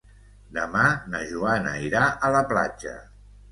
[0.55, 0.85] Demà
[1.17, 2.99] na Joana irà a la platja.